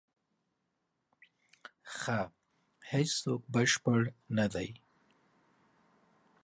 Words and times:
ښه، 1.97 2.19
هیڅوک 2.91 3.41
بشپړ 3.53 4.01
نه 4.37 4.45
دی. 4.53 4.69